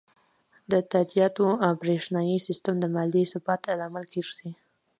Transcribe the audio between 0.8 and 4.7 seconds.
تادیاتو بریښنایی سیستم د مالي ثبات لامل ګرځي.